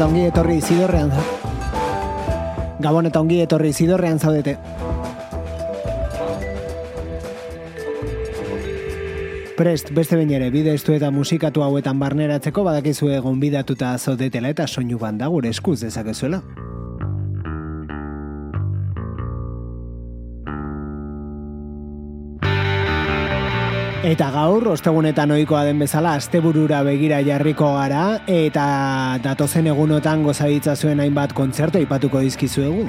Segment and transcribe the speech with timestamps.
[0.00, 1.22] Eta ongi etorri zidorrean za.
[2.80, 4.54] Gabon eta ongi etorri zidorrean zaudete.
[9.58, 14.96] Prest, beste bain ere, bide estu eta musikatu hauetan barneratzeko badakizue gonbidatuta zaudetela eta soinu
[14.96, 16.40] banda gure eskuz dezakezuela.
[24.00, 31.02] Eta gaur, ostegunetan ohikoa den bezala, asteburura begira jarriko gara, eta datozen egunotan gozabitza zuen
[31.04, 32.86] hainbat kontzertu ipatuko dizkizuegu.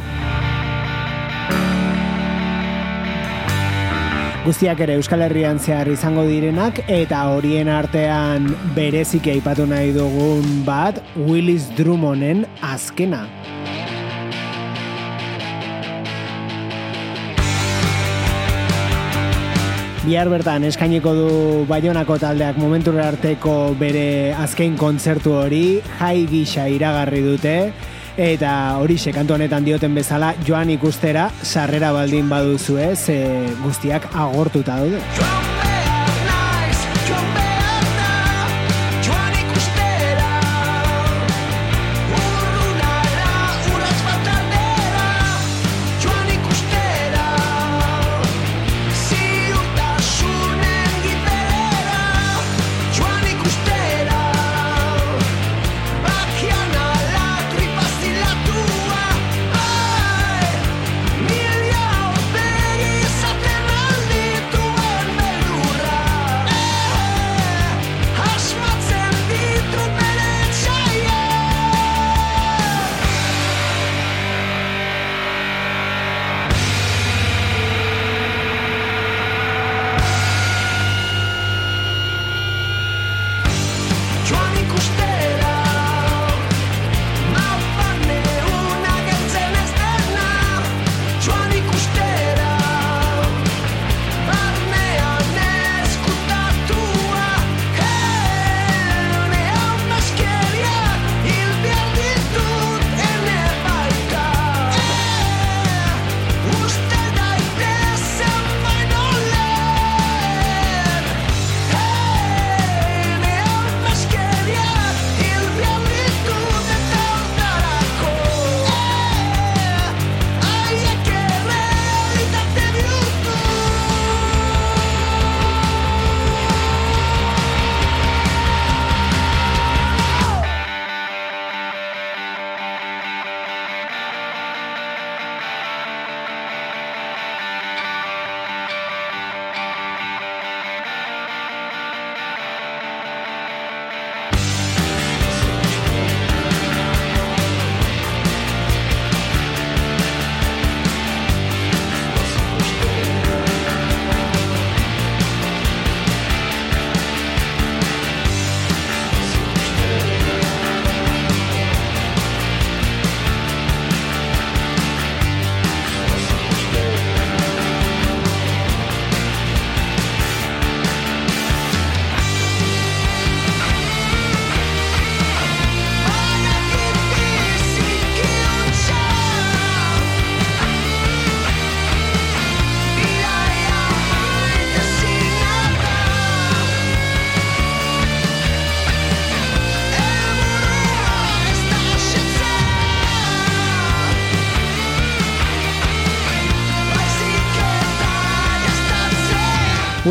[4.45, 11.03] Guztiak ere Euskal Herrian zehar izango direnak, eta horien artean bereziki aipatu nahi dugun bat,
[11.27, 13.25] Willis Drummonden azkena.
[20.01, 21.25] Bihar bertan eskainiko du
[21.69, 27.53] Baionako taldeak momentu arteko bere azken kontzertu hori jai gisa iragarri dute
[28.17, 33.05] eta hori sekantu honetan dioten bezala joan ikustera sarrera baldin baduzu ez
[33.61, 35.40] guztiak agortuta daude.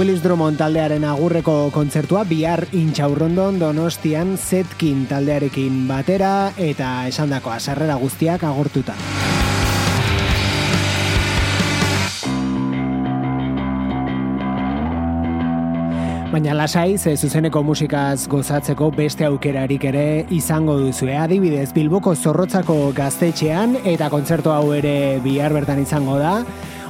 [0.01, 8.47] Willis Drummond taldearen agurreko kontzertua bihar intxaurrondon donostian zetkin taldearekin batera eta esandako sarrera guztiak
[8.49, 8.97] agortuta.
[16.33, 21.13] Baina lasai, ze zuzeneko musikaz gozatzeko beste aukerarik ere izango duzu.
[21.13, 26.39] Adibidez, Bilboko zorrotzako gaztetxean eta kontzertu hau ere bihar bertan izango da.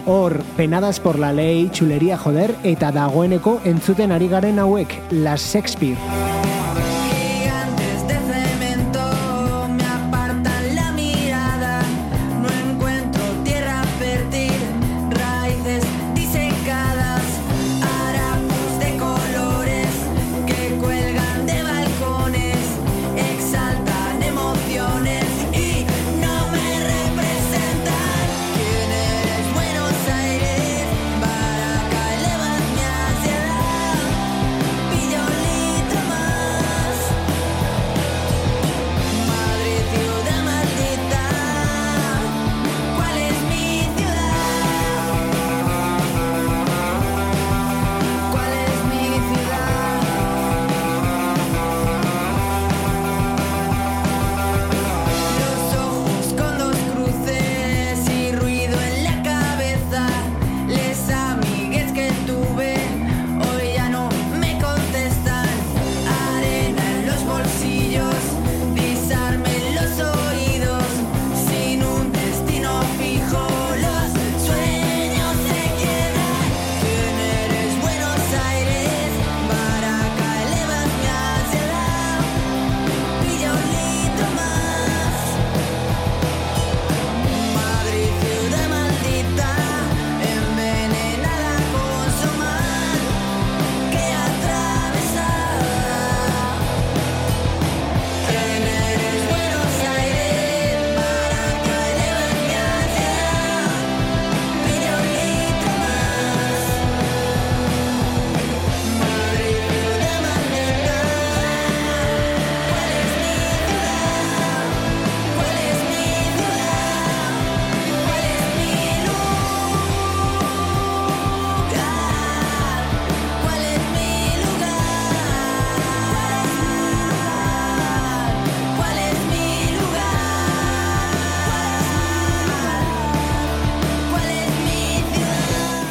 [0.06, 6.29] Hor, penadas por la ley, txuleria joder, eta dagoeneko entzuten ari garen hauek, Las Shakespeare.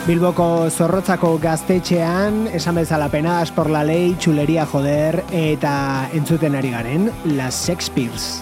[0.09, 7.11] Bilboko zorrotzako gaztetxean, esan bezala pena por la ley, txuleria joder, eta entzuten ari garen,
[7.37, 8.41] Las Shakespeares.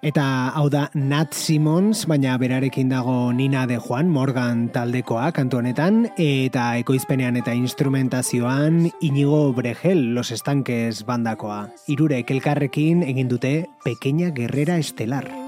[0.00, 0.24] Eta
[0.58, 6.72] hau da Nat Simons, baina berarekin dago Nina de Juan Morgan taldekoa kantu honetan eta
[6.82, 11.68] ekoizpenean eta instrumentazioan Inigo Bregel Los Estanques bandakoa.
[11.86, 15.47] Irurek elkarrekin egin dute Pequeña Guerrera Estelar.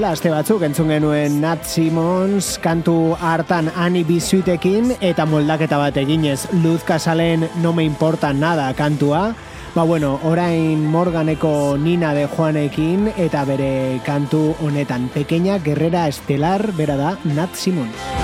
[0.00, 6.46] Duela aste batzuk entzun genuen Nat Simons kantu hartan ani bizuitekin eta moldaketa bat eginez
[6.62, 9.34] Luz Casalen no me importa nada kantua.
[9.74, 16.96] Ba bueno, orain Morganeko Nina de Juanekin eta bere kantu honetan pequeña guerrera estelar bera
[16.96, 18.19] da Nat Simons.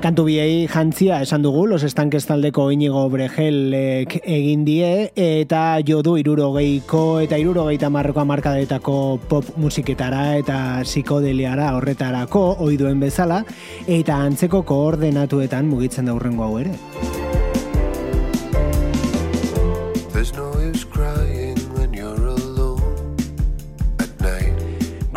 [0.00, 7.20] Kantu biei jantzia esan dugu, los estankez taldeko inigo bregelek egin die, eta jodu irurogeiko
[7.20, 8.96] eta irurogeita marrokoa markadetako
[9.28, 13.44] pop musiketara eta psikodeliara horretarako oiduen bezala,
[13.84, 16.72] eta antzeko koordenatuetan mugitzen da hau ere.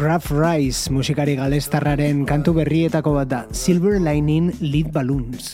[0.03, 5.53] Graf Rice musikari galestarraren kantu berrietako bat da Silver Lining Lead Balloons.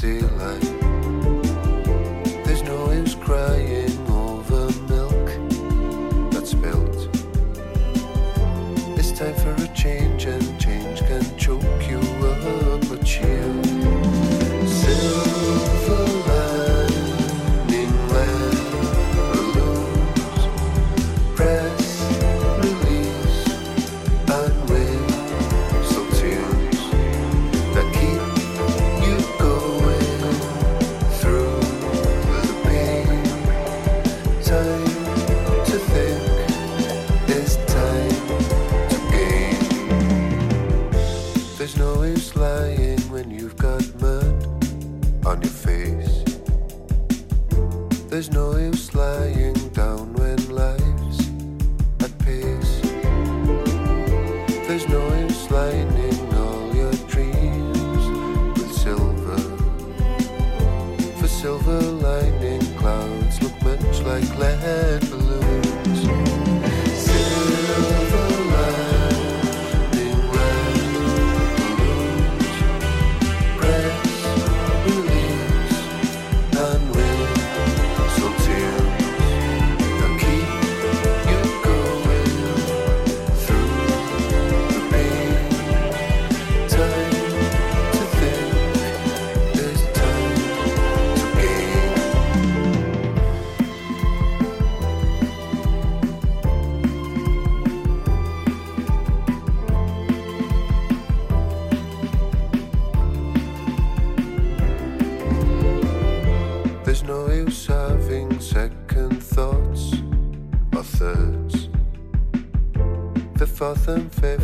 [113.89, 114.38] anthem fair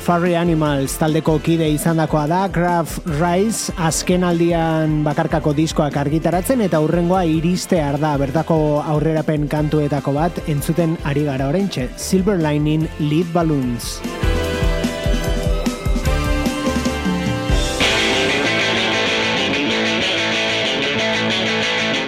[0.00, 7.24] Furry Animals taldeko kide izandakoa da Graf Rice azken aldian bakarkako diskoak argitaratzen eta hurrengoa
[7.28, 14.05] iriste da bertako aurrerapen kantuetako bat entzuten ari gara orentxe Silver Lining Lead Balloons.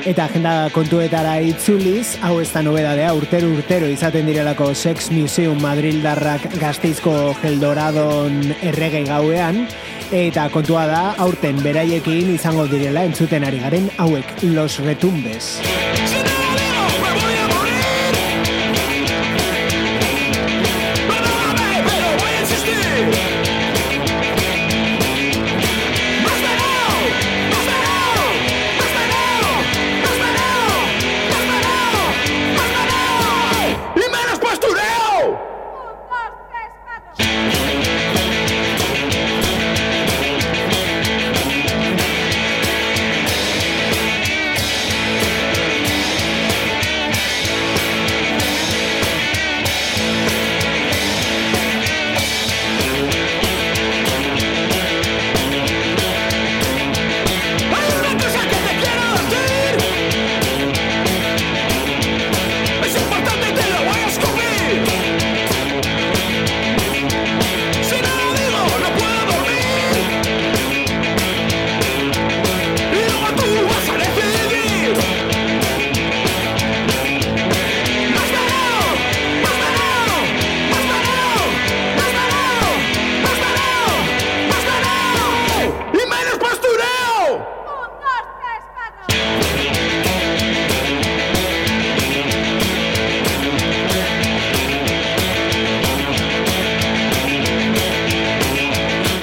[0.09, 6.47] Eta agenda kontuetara itzuliz, hau ez da nobedadea, urtero urtero izaten direlako Sex Museum Madrildarrak
[6.63, 7.13] gazteizko
[7.43, 9.67] geldoradon errege gauean,
[10.09, 14.33] eta kontua da, aurten beraiekin izango direla entzuten ari garen hauek.
[14.49, 15.59] Los Retumbes!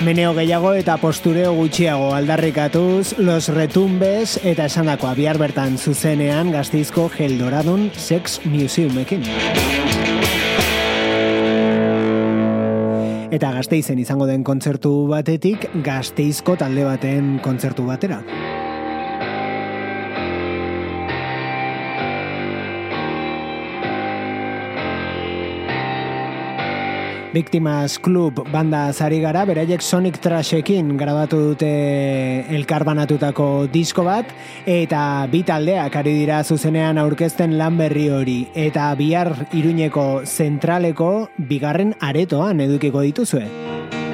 [0.05, 7.87] Meneo gehiago eta postureo gutxiago aldarrikatuz los retumbes eta esandakoa bihar bertan zuzenean gazteizko geldoradun
[7.97, 9.25] sex museumekin.
[13.33, 18.21] Eta gazteizen izango den kontzertu batetik gazteizko talde baten kontzertu batera.
[27.35, 31.71] Victimas Club banda zari gara, beraiek Sonic Trashekin grabatu dute
[32.55, 34.31] elkarbanatutako disko bat,
[34.63, 41.11] eta bi taldeak ari dira zuzenean aurkezten lan berri hori, eta bihar iruñeko zentraleko
[41.51, 44.04] bigarren aretoan edukiko dituzue.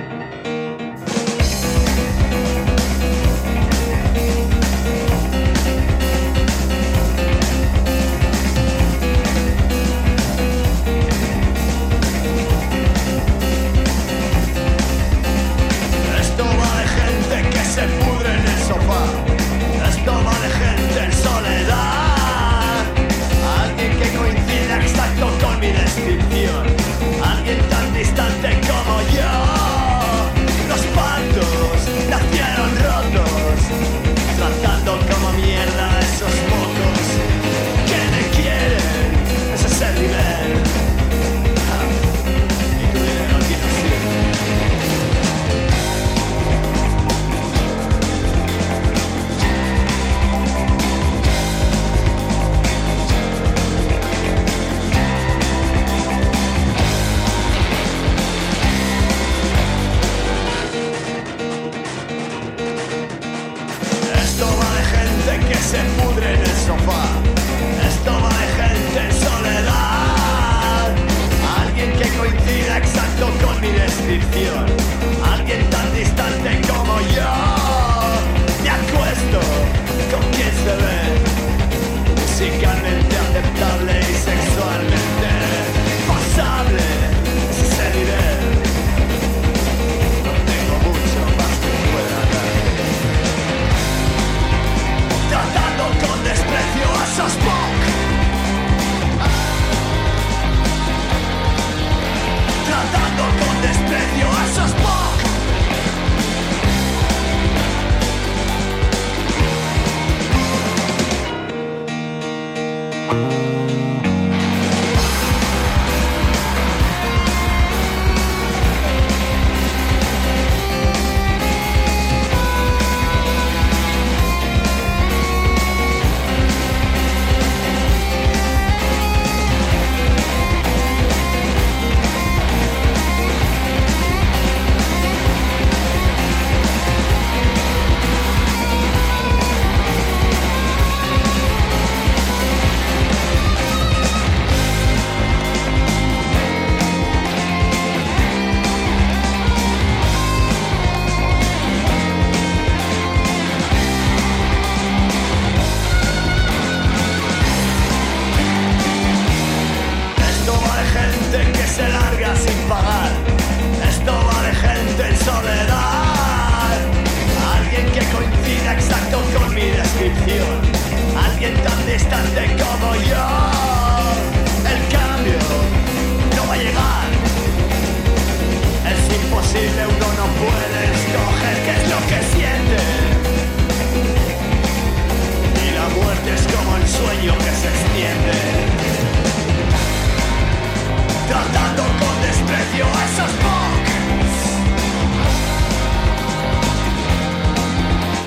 [172.11, 172.70] stand and go.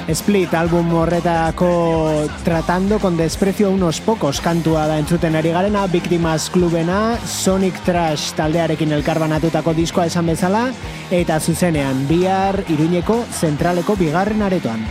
[0.09, 7.17] Split album horretako tratando con desprecio unos pocos kantua da entzuten ari garena Victimas Clubena
[7.25, 10.67] Sonic Trash taldearekin elkarbanatutako diskoa esan bezala
[11.09, 14.85] eta zuzenean bihar iruñeko zentraleko bigarren aretoan.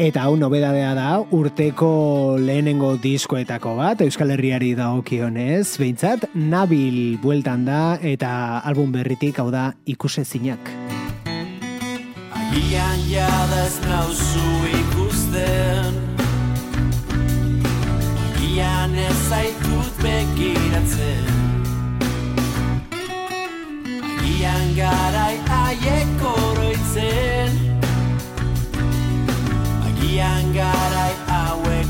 [0.00, 1.90] Eta hau nobedadea da, urteko
[2.40, 8.30] lehenengo diskoetako bat, Euskal Herriari da okionez, behintzat, nabil bueltan da, eta
[8.64, 10.72] album berritik hau da ikuse zinak.
[12.32, 16.00] Agian jada ez nauzu ikusten.
[18.38, 21.28] Agian ez zaitut begiratzen.
[24.16, 26.20] Agian garai aiek
[30.10, 31.89] Ian Garay hauek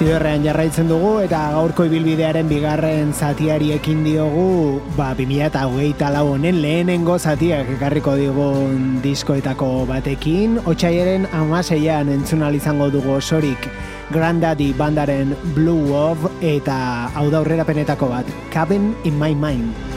[0.00, 7.18] ziberrean jarraitzen dugu eta gaurko ibilbidearen bigarren zatiari ekin diogu ba, 2008 lau honen lehenengo
[7.18, 10.56] zatiak ekarriko digun diskoetako batekin.
[10.64, 13.68] Otxaieren amaseian entzunal izango dugu osorik
[14.14, 19.89] Grandaddy bandaren Blue Of eta hau da penetako bat Cabin in My Mind.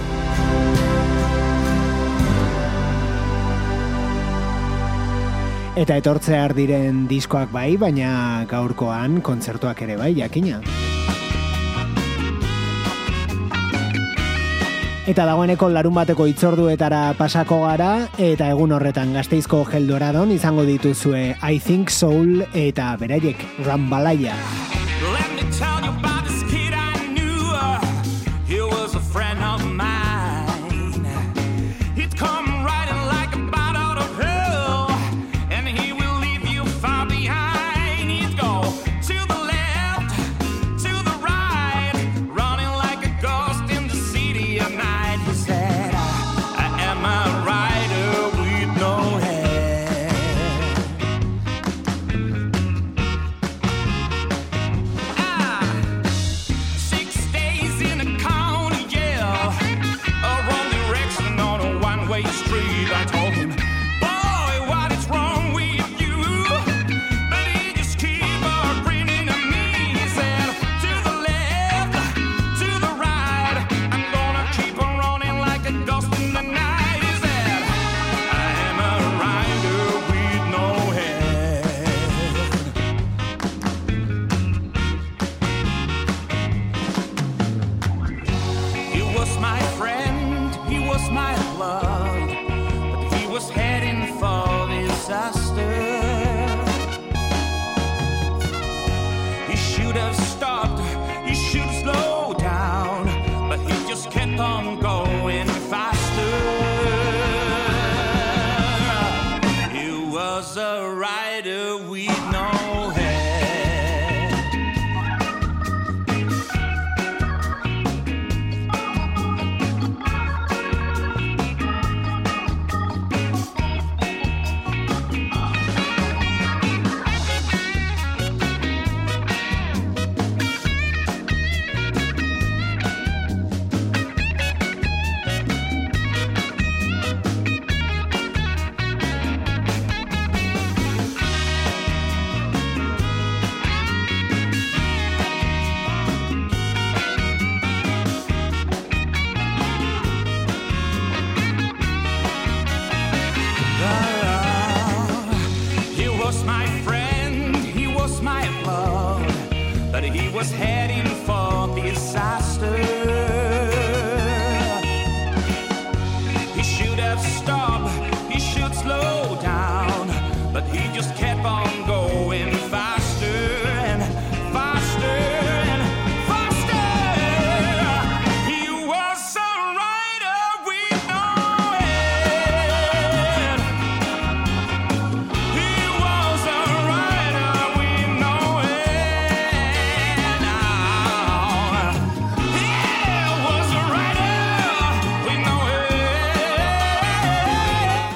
[5.74, 10.60] Eta etortzea diren diskoak bai, baina gaurkoan kontzertuak ere bai, jakina.
[15.10, 17.90] Eta dagoeneko larun bateko itzorduetara pasako gara,
[18.22, 24.38] eta egun horretan gazteizko geldoradon izango dituzue I Think Soul eta beraiek Rambalaya.
[25.10, 26.03] Let me tell you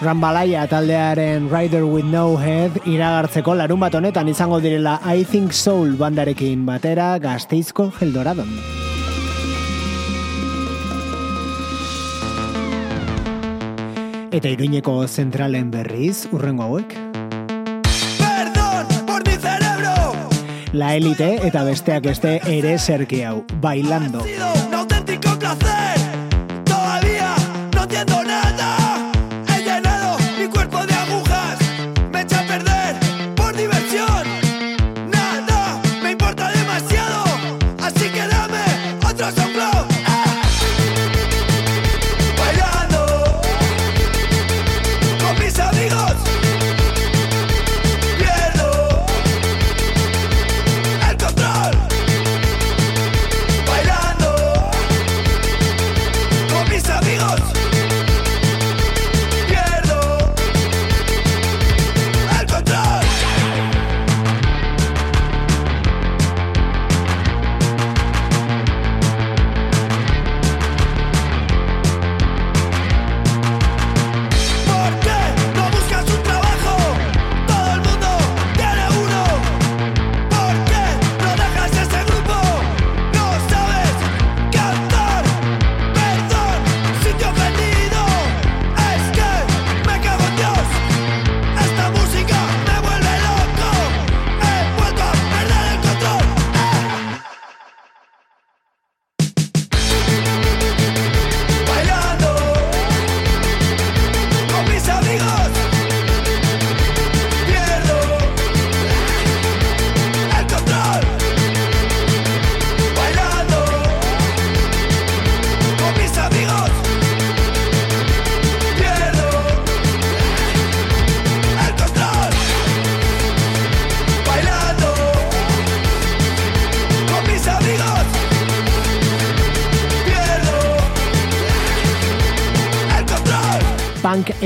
[0.08, 5.98] Rambalaya taldearen Rider with No Head iragartzeko larun bat honetan izango direla I Think Soul
[6.00, 8.48] bandarekin batera gazteizko geldoradon.
[14.32, 16.96] Eta iruñeko zentralen berriz, urrengo hauek.
[18.16, 19.92] Perdón por mi cerebro.
[20.72, 24.24] La Elite eta besteak beste ere serki hau, bailando.
[24.24, 25.97] sido un auténtico placer.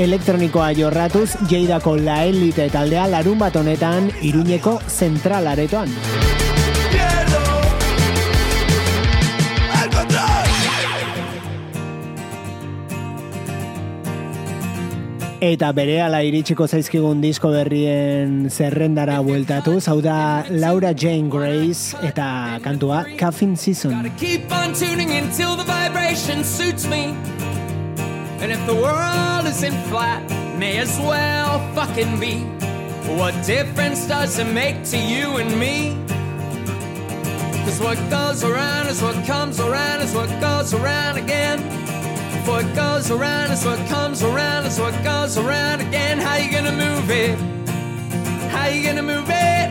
[0.02, 5.92] Elektronikoa jorratuz, jeidako La Elite taldea larun bat honetan iruñeko zentral aretoan.
[15.42, 23.02] Eta berehala iritsiko zaizkigun disko berrien zerrendara bueltatuz, hau da Laura Jane Grace eta kantua
[23.18, 24.06] Caffeine Season.
[28.42, 30.28] And if the world isn't flat,
[30.58, 32.40] may as well fucking be.
[33.16, 35.96] What difference does it make to you and me?
[37.64, 41.60] Cause what goes around is what comes around is what goes around again.
[42.36, 46.18] If what goes around is what comes around is what goes around again.
[46.18, 47.38] How you gonna move it?
[48.50, 49.70] How you gonna move it?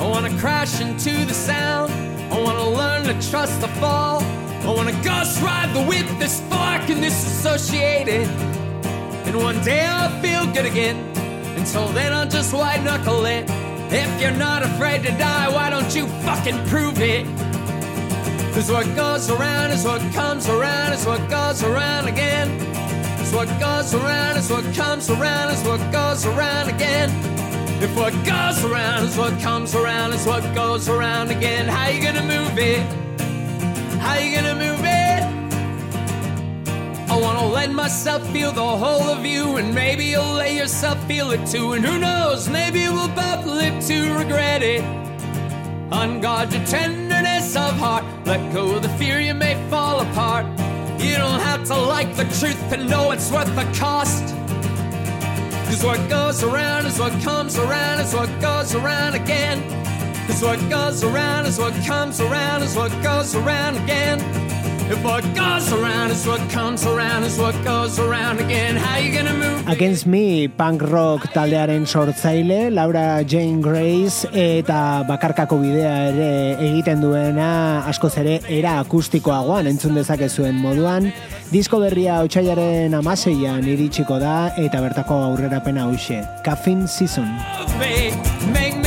[0.00, 1.92] I wanna crash into the sound.
[2.32, 4.20] I wanna learn to trust the fall.
[4.64, 8.28] I wanna ghost ride the whip, and this associated.
[9.26, 10.96] And one day I'll feel good again.
[11.56, 13.48] Until then, I'll just white knuckle it.
[13.90, 17.26] If you're not afraid to die, why don't you fucking prove it?
[18.54, 22.48] Cause what goes around is what comes around, is what goes around again.
[23.20, 27.10] Is what goes around, is what comes around, is what goes around again.
[27.82, 31.66] If what goes around is what comes around, is what goes around again.
[31.66, 33.01] How you gonna move it?
[34.02, 35.22] How you gonna move it?
[37.08, 41.30] I wanna let myself feel the whole of you, and maybe you'll let yourself feel
[41.30, 41.74] it too.
[41.74, 44.82] And who knows, maybe we'll both live to regret it.
[45.92, 48.04] Unguard your tenderness of heart.
[48.26, 50.46] Let go of the fear you may fall apart.
[50.98, 54.34] You don't have to like the truth to know it's worth the cost.
[55.66, 59.81] Cause what goes around is what comes around, is what goes around again.
[60.26, 64.20] Cause what goes around is what comes around, is what goes around again.
[64.90, 68.76] If what goes around is what comes around, is what goes around again.
[68.76, 69.66] How you gonna move?
[69.68, 76.30] Against Me punk rock taldearen sortzaile, Laura Jane Grace eta bakarkako bidea ere
[76.68, 81.12] egiten duena askoz ere era akustikoagoan entzun dezakezuen moduan.
[81.52, 86.22] Disko berria otxailaren amaseian iritsiko da eta bertako aurrerapena hause.
[86.44, 87.28] Caffeine Season.
[88.52, 88.81] make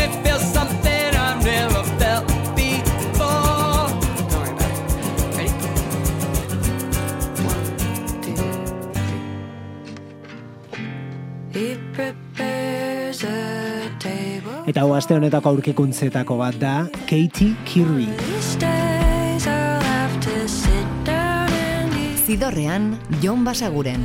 [14.76, 16.71] Eta hau aste honetako aurkikuntzetako bat da
[17.07, 18.09] Katie Kirby.
[22.26, 22.89] Zidorrean,
[23.23, 24.03] Jon Basaguren.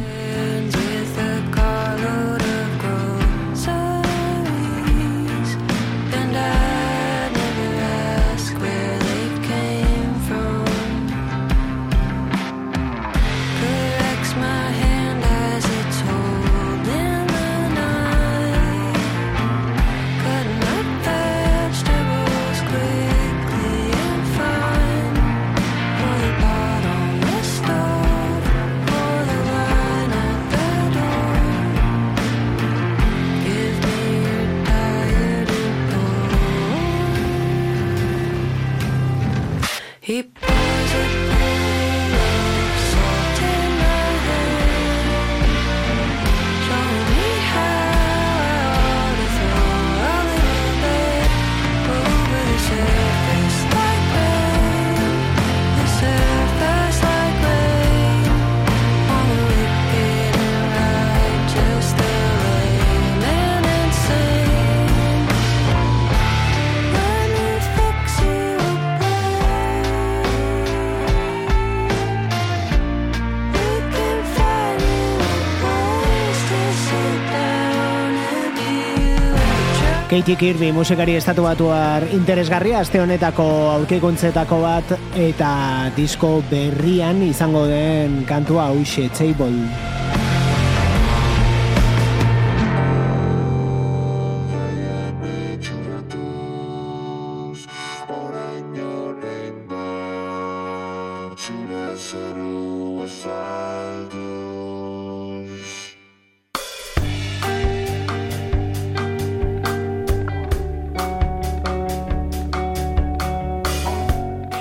[80.10, 83.44] Katie Kirby musikari estatu batuar interesgarria aste honetako
[83.76, 85.52] aurkikuntzetako bat eta
[85.94, 89.89] disko berrian izango den kantua hauxe Table.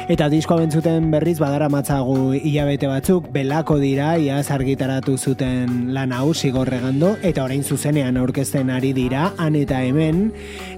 [0.10, 6.32] Eta diskoa bentzuten berriz badara matzagu hilabete batzuk, belako dira, iaz argitaratu zuten lan hau
[6.34, 10.32] zigorregando, eta orain zuzenean aurkezten ari dira, han eta hemen,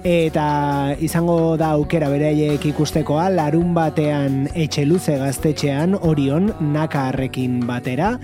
[0.04, 0.44] eta
[1.00, 8.18] izango da aukera beraiek ikustekoa, larun batean etxeluze gaztetxean, orion, nakarrekin batera,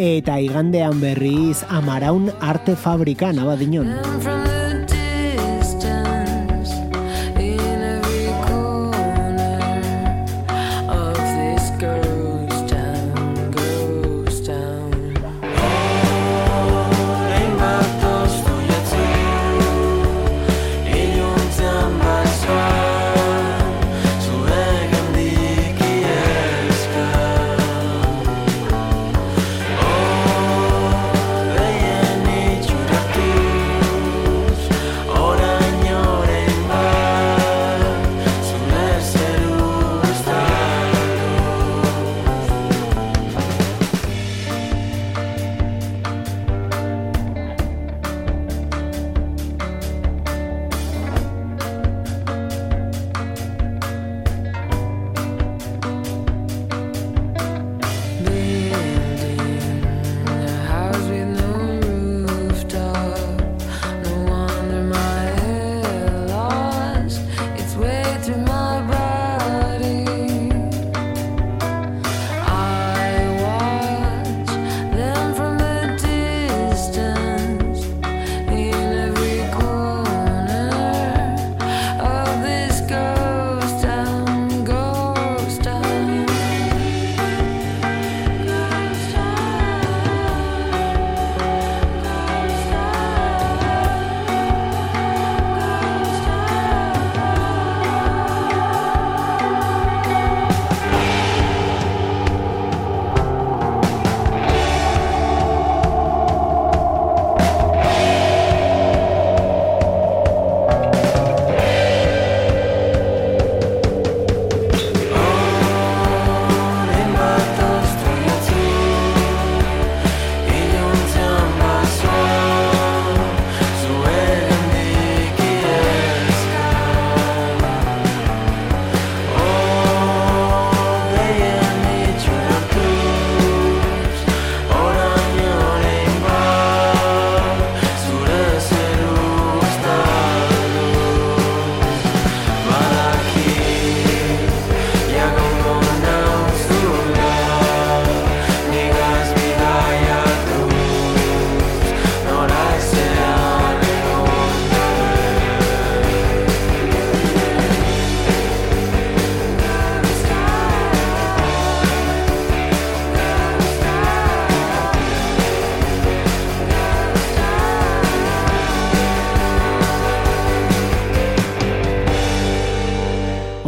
[0.00, 3.92] eta igandean berriz amaraun arte fabrikan, abadinon.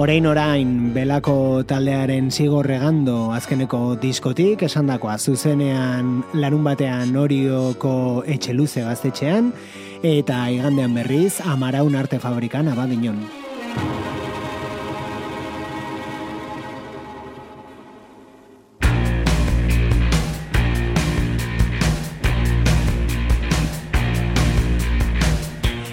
[0.06, 9.48] Orain orain belako taldearen zigorregando azkeneko diskotik, esandakoa zuzenean larun batean orioko etxeluze gaztetxean,
[10.06, 13.18] eta igandean berriz amaraun arte fabrikan abadinon.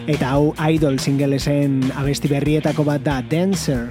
[0.03, 3.87] Eta hau Idol singelesen abesti berrietako bat da Dancer.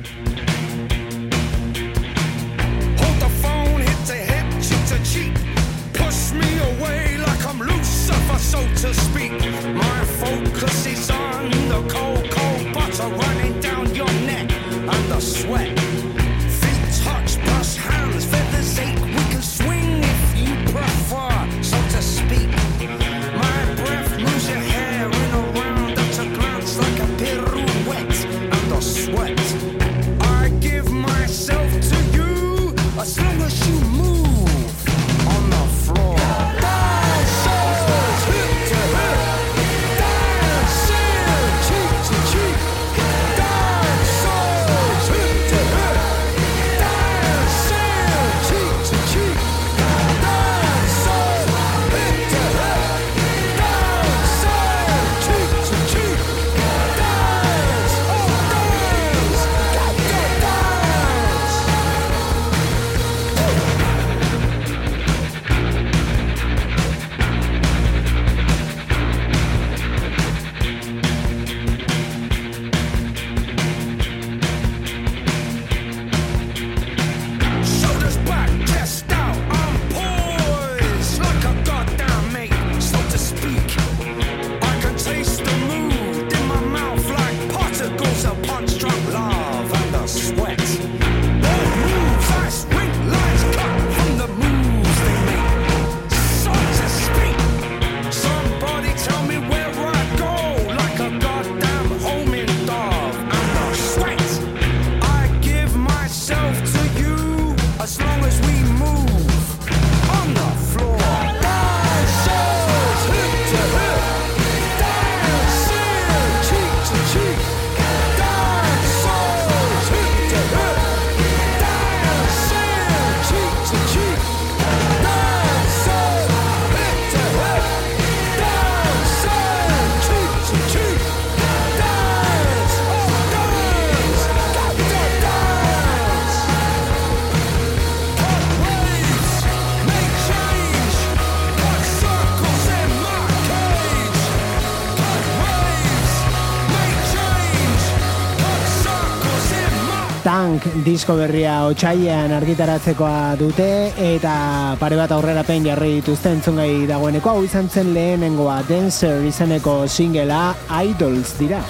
[150.62, 153.66] Tank disko berria otsailean argitaratzekoa dute
[153.98, 154.34] eta
[154.78, 160.52] pare bat aurrerapen jarri dituzte entzungai dagoeneko hau izan zen lehenengoa Dancer izeneko singela
[160.84, 161.64] Idols dira.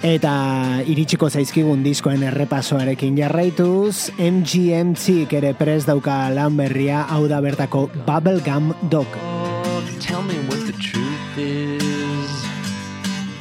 [0.00, 7.90] Eta iritsiko zaizkigun diskoen errepasoarekin jarraituz, MGMT ere prez dauka lan berria hau da bertako
[8.06, 9.06] Bubblegum Dog.
[10.00, 12.32] Tell me what the truth is.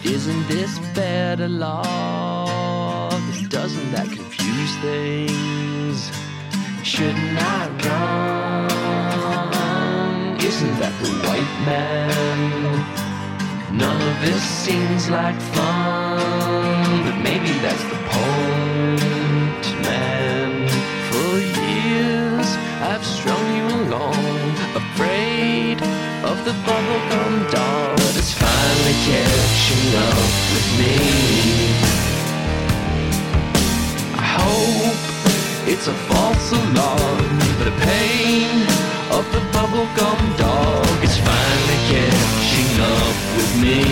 [0.04, 3.24] Isn't this better love?
[3.48, 6.12] Doesn't that confuse things?
[6.84, 8.68] Shouldn't I run?
[10.44, 12.99] Isn't that the white man?
[13.72, 20.68] None of this seems like fun, but maybe that's the point, man.
[21.10, 22.48] For years
[22.82, 24.26] I've strung you along,
[24.74, 25.78] afraid
[26.26, 30.96] of the bubblegum dog that's finally catching up with me.
[34.18, 34.98] I hope
[35.68, 38.66] it's a false alarm, but the pain
[39.12, 41.79] of the bubblegum dog is finally
[42.80, 43.84] up with me.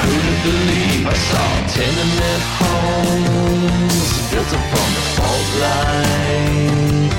[0.00, 7.10] Who'd believe I saw tenement homes built upon the fault line?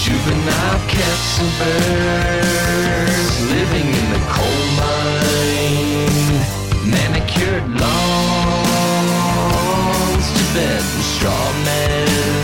[0.00, 6.40] Juvenile cats and birds living in the coal mine.
[6.88, 8.36] Manicured lawns
[10.36, 12.39] to bed and straw men.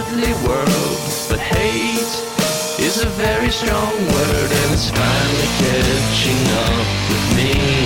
[0.00, 0.98] Earthly world,
[1.28, 2.12] but hate
[2.80, 7.79] is a very strong word and it's finally catching up with me.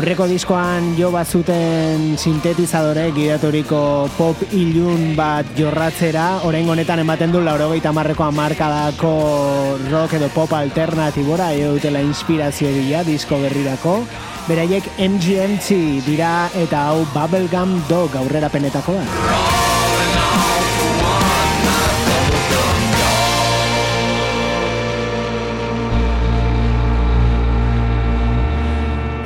[0.00, 3.80] Aurreko diskoan jo bazuten sintetizadore gidaturiko
[4.14, 9.12] pop ilun bat jorratzera, orain honetan ematen du laurogeita marreko amarkadako
[9.90, 13.98] rock edo pop alternatibora, jo dutela inspirazio bila disko berrirako.
[14.48, 18.48] Beraiek MGMT dira eta hau Bubblegum Dog aurrera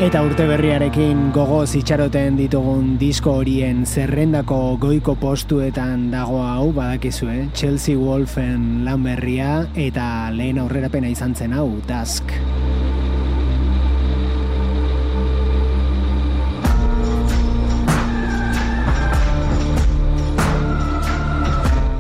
[0.05, 7.97] Eta urte berriarekin gogoz itxaroten ditugun disko horien zerrendako goiko postuetan dago hau badakizue, Chelsea
[7.97, 12.37] Wolfen lan berria eta lehen aurrerapena izan zen hau, Dusk.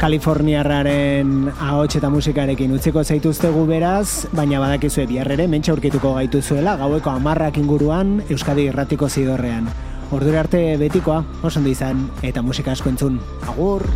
[0.04, 7.08] Kaliforniarraren ahots eta musikarekin utziko zaituztegu beraz, baina badakizue bihar ere mentxe aurkituko gaituzuela gaueko
[7.08, 9.64] amarrak inguruan Euskadi irratiko zidorrean.
[10.12, 13.16] Ordura arte betikoa, oso ondo izan, eta musika asko entzun.
[13.48, 13.88] Agur!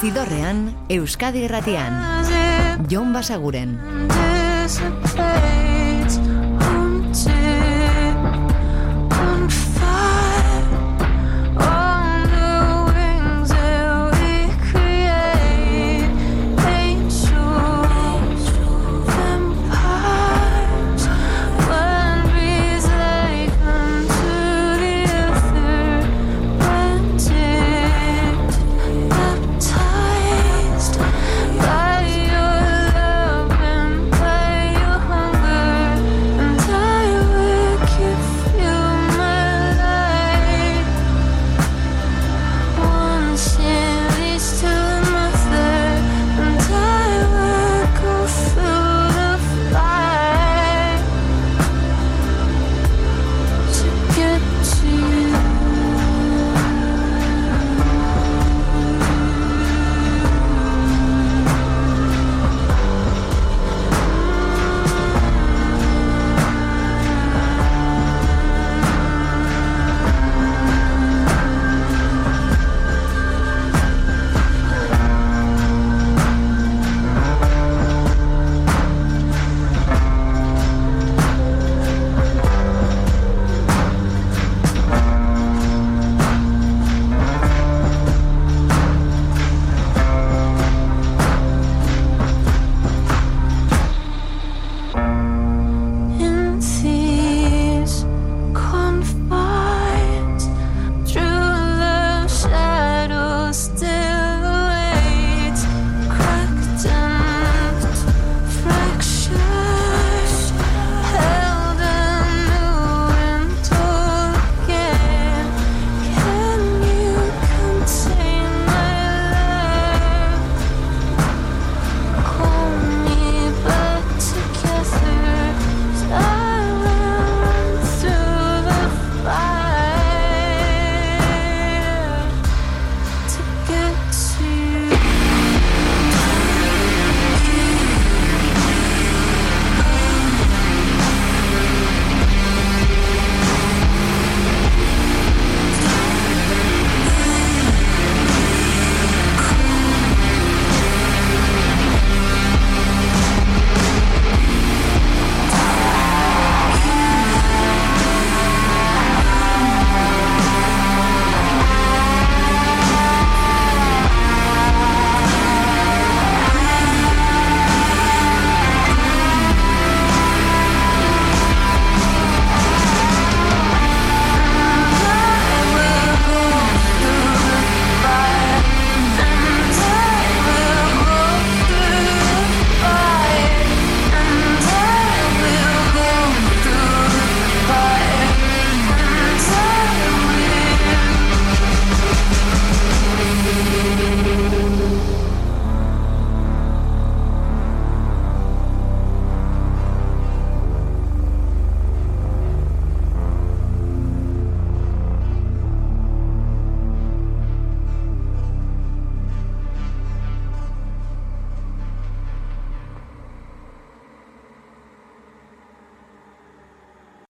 [0.00, 2.02] Zidorrean, Euskadi irratian.
[2.90, 3.78] Jon Basaguren.